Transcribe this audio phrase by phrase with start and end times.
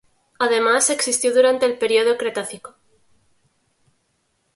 [0.39, 2.73] Además existió durante el periodo Cretácico.